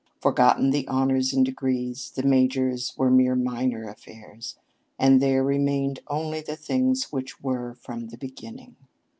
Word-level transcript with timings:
Forgotten 0.19 0.71
the 0.71 0.87
honors 0.87 1.31
and 1.31 1.45
degrees; 1.45 2.09
the 2.09 2.23
majors 2.23 2.91
were 2.97 3.11
mere 3.11 3.35
minor 3.35 3.87
affairs; 3.87 4.57
and 4.97 5.21
there 5.21 5.43
remained 5.43 5.99
only 6.07 6.41
the 6.41 6.55
things 6.55 7.11
which 7.11 7.39
were 7.43 7.75
from 7.75 8.07
the 8.07 8.17
beginning. 8.17 8.77